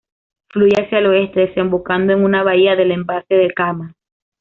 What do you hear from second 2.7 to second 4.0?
del embalse del Kama.